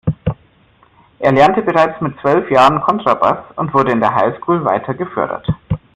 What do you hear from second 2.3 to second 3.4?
Jahren Kontrabass